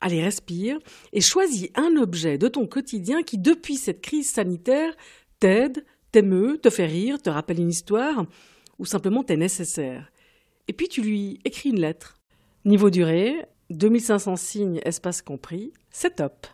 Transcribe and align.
allez 0.00 0.22
respire, 0.22 0.78
et 1.12 1.20
choisis 1.20 1.68
un 1.74 1.96
objet 1.96 2.38
de 2.38 2.48
ton 2.48 2.66
quotidien 2.66 3.22
qui, 3.22 3.38
depuis 3.38 3.76
cette 3.76 4.00
crise 4.00 4.30
sanitaire, 4.30 4.94
t'aide, 5.40 5.84
t'émeut, 6.12 6.58
te 6.58 6.70
fait 6.70 6.86
rire, 6.86 7.20
te 7.20 7.30
rappelle 7.30 7.60
une 7.60 7.70
histoire, 7.70 8.26
ou 8.78 8.86
simplement 8.86 9.24
t'est 9.24 9.36
nécessaire. 9.36 10.10
Et 10.68 10.72
puis 10.72 10.88
tu 10.88 11.02
lui 11.02 11.40
écris 11.44 11.70
une 11.70 11.80
lettre. 11.80 12.16
Niveau 12.64 12.90
durée, 12.90 13.46
2500 13.70 14.36
signes, 14.36 14.80
espace 14.84 15.22
compris, 15.22 15.72
c'est 15.90 16.16
top. 16.16 16.46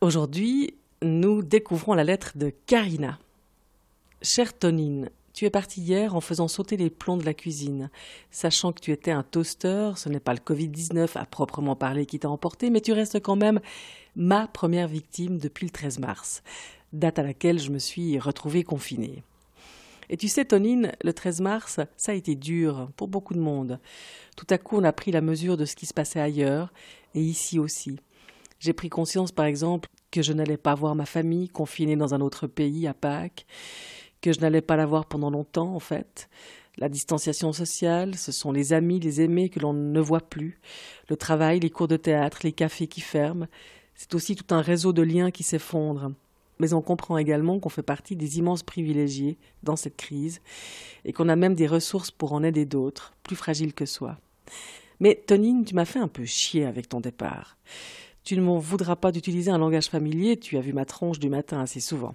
Aujourd'hui, 0.00 0.74
nous 1.02 1.42
découvrons 1.42 1.94
la 1.94 2.04
lettre 2.04 2.36
de 2.36 2.50
Karina. 2.66 3.18
Chère 4.22 4.58
Tonine, 4.58 5.10
tu 5.32 5.44
es 5.44 5.50
partie 5.50 5.80
hier 5.80 6.14
en 6.14 6.20
faisant 6.20 6.48
sauter 6.48 6.76
les 6.76 6.90
plombs 6.90 7.16
de 7.16 7.24
la 7.24 7.34
cuisine. 7.34 7.90
Sachant 8.30 8.72
que 8.72 8.80
tu 8.80 8.92
étais 8.92 9.10
un 9.10 9.22
toaster, 9.22 9.92
ce 9.96 10.08
n'est 10.08 10.20
pas 10.20 10.34
le 10.34 10.40
Covid-19 10.40 11.10
à 11.16 11.24
proprement 11.24 11.76
parler 11.76 12.06
qui 12.06 12.18
t'a 12.18 12.28
emporté, 12.28 12.70
mais 12.70 12.80
tu 12.80 12.92
restes 12.92 13.20
quand 13.20 13.36
même 13.36 13.60
ma 14.16 14.46
première 14.48 14.88
victime 14.88 15.38
depuis 15.38 15.66
le 15.66 15.70
13 15.70 15.98
mars, 15.98 16.42
date 16.92 17.18
à 17.18 17.22
laquelle 17.22 17.58
je 17.58 17.70
me 17.70 17.78
suis 17.78 18.18
retrouvée 18.18 18.64
confinée. 18.64 19.22
Et 20.08 20.16
tu 20.16 20.26
sais, 20.26 20.44
Tonine, 20.44 20.90
le 21.04 21.12
13 21.12 21.40
mars, 21.40 21.80
ça 21.96 22.12
a 22.12 22.16
été 22.16 22.34
dur 22.34 22.90
pour 22.96 23.06
beaucoup 23.06 23.32
de 23.32 23.38
monde. 23.38 23.78
Tout 24.36 24.46
à 24.50 24.58
coup, 24.58 24.76
on 24.76 24.82
a 24.82 24.92
pris 24.92 25.12
la 25.12 25.20
mesure 25.20 25.56
de 25.56 25.64
ce 25.64 25.76
qui 25.76 25.86
se 25.86 25.94
passait 25.94 26.20
ailleurs, 26.20 26.72
et 27.14 27.20
ici 27.20 27.60
aussi. 27.60 27.96
J'ai 28.58 28.72
pris 28.72 28.88
conscience, 28.88 29.30
par 29.30 29.46
exemple, 29.46 29.88
que 30.10 30.22
je 30.22 30.32
n'allais 30.32 30.56
pas 30.56 30.74
voir 30.74 30.96
ma 30.96 31.06
famille 31.06 31.48
confinée 31.48 31.94
dans 31.94 32.12
un 32.12 32.20
autre 32.20 32.48
pays 32.48 32.88
à 32.88 32.94
Pâques 32.94 33.46
que 34.20 34.32
je 34.32 34.40
n'allais 34.40 34.60
pas 34.60 34.76
la 34.76 34.86
voir 34.86 35.06
pendant 35.06 35.30
longtemps, 35.30 35.74
en 35.74 35.80
fait. 35.80 36.28
La 36.76 36.88
distanciation 36.88 37.52
sociale, 37.52 38.14
ce 38.14 38.32
sont 38.32 38.52
les 38.52 38.72
amis, 38.72 39.00
les 39.00 39.20
aimés 39.20 39.48
que 39.48 39.60
l'on 39.60 39.72
ne 39.72 40.00
voit 40.00 40.20
plus, 40.20 40.60
le 41.08 41.16
travail, 41.16 41.60
les 41.60 41.70
cours 41.70 41.88
de 41.88 41.96
théâtre, 41.96 42.38
les 42.42 42.52
cafés 42.52 42.86
qui 42.86 43.00
ferment. 43.00 43.46
C'est 43.94 44.14
aussi 44.14 44.34
tout 44.34 44.54
un 44.54 44.62
réseau 44.62 44.92
de 44.92 45.02
liens 45.02 45.30
qui 45.30 45.42
s'effondre. 45.42 46.12
Mais 46.58 46.72
on 46.72 46.82
comprend 46.82 47.18
également 47.18 47.58
qu'on 47.58 47.68
fait 47.70 47.82
partie 47.82 48.16
des 48.16 48.38
immenses 48.38 48.62
privilégiés 48.62 49.38
dans 49.62 49.76
cette 49.76 49.96
crise 49.96 50.40
et 51.04 51.12
qu'on 51.12 51.28
a 51.28 51.36
même 51.36 51.54
des 51.54 51.66
ressources 51.66 52.10
pour 52.10 52.32
en 52.32 52.42
aider 52.42 52.66
d'autres, 52.66 53.14
plus 53.22 53.36
fragiles 53.36 53.74
que 53.74 53.86
soi. 53.86 54.18
Mais 55.00 55.22
Tonine, 55.26 55.64
tu 55.64 55.74
m'as 55.74 55.86
fait 55.86 55.98
un 55.98 56.08
peu 56.08 56.26
chier 56.26 56.66
avec 56.66 56.88
ton 56.88 57.00
départ. 57.00 57.56
Tu 58.22 58.36
ne 58.36 58.42
m'en 58.42 58.58
voudras 58.58 58.96
pas 58.96 59.12
d'utiliser 59.12 59.50
un 59.50 59.58
langage 59.58 59.88
familier, 59.88 60.36
tu 60.36 60.56
as 60.58 60.60
vu 60.60 60.72
ma 60.72 60.84
tronche 60.84 61.18
du 61.18 61.30
matin 61.30 61.60
assez 61.60 61.80
souvent. 61.80 62.14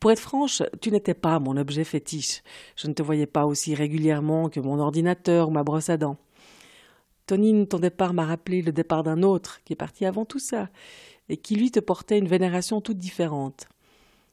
Pour 0.00 0.10
être 0.10 0.20
franche, 0.20 0.62
tu 0.80 0.90
n'étais 0.90 1.14
pas 1.14 1.38
mon 1.38 1.56
objet 1.56 1.84
fétiche. 1.84 2.42
Je 2.76 2.88
ne 2.88 2.92
te 2.92 3.02
voyais 3.02 3.26
pas 3.26 3.46
aussi 3.46 3.74
régulièrement 3.74 4.48
que 4.48 4.60
mon 4.60 4.78
ordinateur 4.80 5.48
ou 5.48 5.50
ma 5.52 5.62
brosse 5.62 5.90
à 5.90 5.96
dents. 5.96 6.16
Tonine, 7.26 7.66
ton 7.66 7.78
départ 7.78 8.12
m'a 8.12 8.26
rappelé 8.26 8.60
le 8.60 8.72
départ 8.72 9.02
d'un 9.02 9.22
autre, 9.22 9.60
qui 9.64 9.72
est 9.72 9.76
parti 9.76 10.04
avant 10.04 10.24
tout 10.24 10.38
ça, 10.38 10.68
et 11.28 11.36
qui 11.36 11.54
lui 11.54 11.70
te 11.70 11.80
portait 11.80 12.18
une 12.18 12.28
vénération 12.28 12.80
toute 12.80 12.98
différente. 12.98 13.66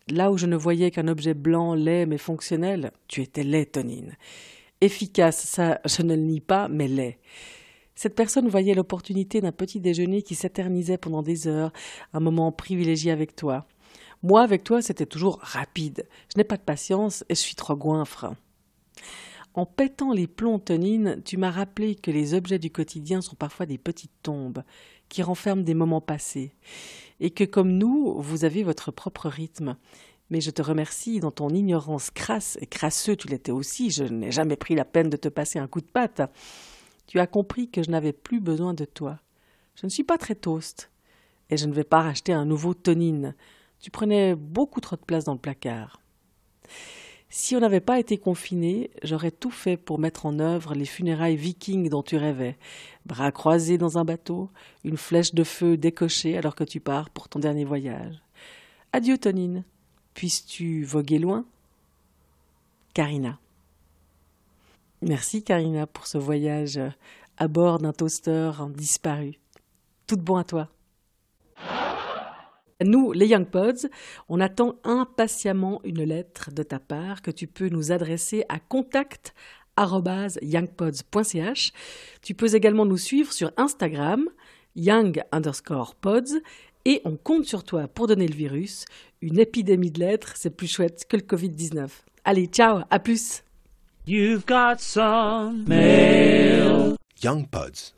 Là 0.10 0.32
où 0.32 0.38
je 0.38 0.46
ne 0.46 0.58
voyais 0.58 0.92
qu'un 0.92 1.08
objet 1.08 1.34
blanc, 1.34 1.74
laid, 1.74 2.06
mais 2.06 2.18
fonctionnel, 2.18 2.92
tu 3.08 3.22
étais 3.22 3.44
laid, 3.44 3.68
Tonine. 3.68 4.18
Efficace, 4.82 5.38
ça, 5.46 5.80
je 5.86 6.02
ne 6.02 6.16
le 6.16 6.22
nie 6.22 6.42
pas, 6.42 6.68
mais 6.68 6.88
laid. 6.88 7.18
Cette 8.02 8.16
personne 8.16 8.48
voyait 8.48 8.74
l'opportunité 8.74 9.42
d'un 9.42 9.52
petit 9.52 9.80
déjeuner 9.80 10.24
qui 10.24 10.34
s'éternisait 10.34 10.98
pendant 10.98 11.22
des 11.22 11.48
heures, 11.48 11.72
un 12.14 12.20
moment 12.20 12.52
privilégié 12.52 13.12
avec 13.12 13.36
toi. 13.36 13.68
Moi, 14.24 14.42
avec 14.42 14.64
toi, 14.64 14.82
c'était 14.82 15.06
toujours 15.06 15.38
rapide. 15.44 16.08
Je 16.34 16.40
n'ai 16.40 16.44
pas 16.44 16.58
de 16.58 16.64
patience 16.64 17.24
et 17.30 17.36
je 17.36 17.40
suis 17.40 17.54
trop 17.54 17.76
goinfre. 17.76 18.34
En 19.54 19.68
pétant 19.68 20.14
les 20.14 20.26
plombs, 20.26 20.58
Tonine, 20.58 21.22
tu 21.24 21.38
m'as 21.38 21.52
rappelé 21.52 21.94
que 21.94 22.10
les 22.10 22.34
objets 22.34 22.58
du 22.58 22.72
quotidien 22.72 23.22
sont 23.22 23.36
parfois 23.36 23.68
des 23.68 23.78
petites 23.78 24.20
tombes 24.24 24.64
qui 25.08 25.22
renferment 25.22 25.64
des 25.64 25.76
moments 25.76 26.02
passés, 26.02 26.56
et 27.20 27.30
que 27.30 27.44
comme 27.44 27.78
nous, 27.78 28.20
vous 28.20 28.46
avez 28.46 28.64
votre 28.64 28.90
propre 28.90 29.30
rythme. 29.30 29.78
Mais 30.32 30.42
je 30.42 30.50
te 30.50 30.64
remercie 30.64 31.20
dans 31.20 31.30
ton 31.30 31.50
ignorance 31.50 32.10
crasse, 32.10 32.58
et 32.62 32.66
crasseux 32.66 33.16
tu 33.16 33.28
l'étais 33.28 33.52
aussi, 33.52 33.92
je 33.92 34.06
n'ai 34.06 34.32
jamais 34.32 34.56
pris 34.56 34.74
la 34.74 34.86
peine 34.86 35.12
de 35.12 35.18
te 35.18 35.28
passer 35.28 35.60
un 35.60 35.68
coup 35.68 35.82
de 35.82 35.86
patte. 35.86 36.24
Tu 37.08 37.20
as 37.20 37.28
compris 37.28 37.70
que 37.70 37.84
je 37.84 37.92
n'avais 37.92 38.14
plus 38.14 38.40
besoin 38.40 38.74
de 38.74 38.86
toi. 38.86 39.20
Je 39.76 39.86
ne 39.86 39.90
suis 39.90 40.04
pas 40.04 40.18
très 40.18 40.36
toast. 40.36 40.90
Et 41.50 41.58
je 41.58 41.66
ne 41.66 41.74
vais 41.74 41.84
pas 41.84 42.02
racheter 42.02 42.32
un 42.32 42.46
nouveau 42.46 42.74
tonine. 42.74 43.36
Tu 43.80 43.92
prenais 43.92 44.36
beaucoup 44.36 44.80
trop 44.80 44.96
de 44.96 45.02
place 45.02 45.26
dans 45.26 45.34
le 45.34 45.40
placard. 45.40 46.00
Si 47.34 47.56
on 47.56 47.62
n'avait 47.62 47.80
pas 47.80 47.98
été 47.98 48.18
confiné, 48.18 48.92
j'aurais 49.04 49.32
tout 49.32 49.52
fait 49.52 49.78
pour 49.78 50.00
mettre 50.00 50.26
en 50.26 50.40
œuvre 50.40 50.76
les 50.76 50.86
funérailles 50.86 51.38
vikings 51.38 51.88
dont 51.88 52.04
tu 52.04 52.18
rêvais. 52.18 52.58
Bras 53.06 53.32
croisés 53.32 53.78
dans 53.78 53.98
un 53.98 54.04
bateau, 54.04 54.50
une 54.84 54.98
flèche 54.98 55.34
de 55.34 55.46
feu 55.46 55.78
décochée 55.78 56.38
alors 56.38 56.56
que 56.56 56.66
tu 56.66 56.82
pars 56.82 57.10
pour 57.10 57.30
ton 57.30 57.40
dernier 57.40 57.64
voyage. 57.64 58.22
Adieu, 58.92 59.18
Tonine. 59.18 59.64
Puisses-tu 60.14 60.84
voguer 60.84 61.20
loin? 61.20 61.46
Karina. 62.94 63.40
Merci 65.02 65.44
Karina 65.44 65.88
pour 65.88 66.06
ce 66.06 66.18
voyage 66.18 66.80
à 67.38 67.48
bord 67.48 67.80
d'un 67.80 67.92
toaster 67.92 68.52
disparu. 68.70 69.40
Tout 70.06 70.18
bon 70.18 70.36
à 70.36 70.44
toi. 70.44 70.70
Nous, 72.84 73.12
les 73.12 73.28
Young 73.28 73.46
Pods, 73.46 73.88
on 74.30 74.40
attend 74.40 74.76
impatiemment 74.84 75.82
une 75.84 76.04
lettre 76.04 76.52
de 76.52 76.64
ta 76.64 76.80
part 76.80 77.22
que 77.22 77.32
tu 77.32 77.48
peux 77.48 77.70
nous 77.70 77.92
adresser 77.92 78.44
à 78.50 78.60
contact 78.60 79.34
youngpods.ch. 79.78 81.74
Tu 82.22 82.34
peux 82.34 82.56
également 82.56 82.86
nous 82.86 82.98
suivre 82.98 83.32
sur 83.34 83.52
Instagram, 83.58 84.28
young 84.76 85.24
underscore 85.32 85.96
pods, 85.96 86.42
et 86.86 87.02
on 87.06 87.16
compte 87.18 87.46
sur 87.46 87.64
toi 87.64 87.88
pour 87.88 88.08
donner 88.08 88.28
le 88.28 88.36
virus. 88.36 88.86
Une 89.22 89.40
épidémie 89.40 89.92
de 89.92 90.00
lettres, 90.00 90.34
c'est 90.36 90.56
plus 90.56 90.68
chouette 90.68 91.06
que 91.08 91.18
le 91.18 91.24
Covid-19. 91.24 91.90
Allez, 92.24 92.48
ciao, 92.48 92.82
à 92.90 93.00
plus! 93.00 93.44
You've 94.04 94.48
got 94.48 94.82
some 94.82 95.66
mail. 95.66 96.98
Young 97.20 97.46
Pods. 97.46 97.94